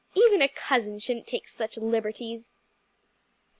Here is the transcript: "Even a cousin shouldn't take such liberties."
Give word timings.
"Even 0.15 0.41
a 0.41 0.47
cousin 0.47 0.97
shouldn't 0.97 1.27
take 1.27 1.47
such 1.47 1.77
liberties." 1.77 2.49